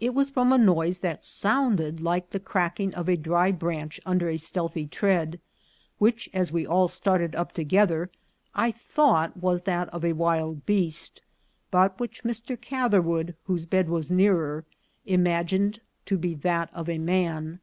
It 0.00 0.12
was 0.12 0.28
from 0.28 0.52
a 0.52 0.58
noise 0.58 0.98
that 0.98 1.22
sounded 1.22 2.02
like 2.02 2.28
the 2.28 2.38
cracking 2.38 2.92
of 2.92 3.08
a 3.08 3.16
dry 3.16 3.50
branch 3.50 3.98
under 4.04 4.28
a 4.28 4.36
stealthy 4.36 4.86
tread, 4.86 5.40
which, 5.96 6.28
as 6.34 6.52
we 6.52 6.66
all 6.66 6.88
started 6.88 7.34
up 7.34 7.52
together, 7.52 8.10
I 8.54 8.70
thought 8.72 9.34
was 9.38 9.62
that 9.62 9.88
of 9.88 10.04
a 10.04 10.12
wild 10.12 10.66
beast, 10.66 11.22
but 11.70 11.98
which 11.98 12.22
Mr. 12.22 12.60
Cath 12.60 12.92
erwood, 12.92 13.34
whose 13.44 13.64
bed 13.64 13.88
was 13.88 14.10
nearer, 14.10 14.66
imagined 15.06 15.80
to 16.04 16.18
be 16.18 16.34
that 16.34 16.68
of 16.74 16.90
a 16.90 16.98
man. 16.98 17.58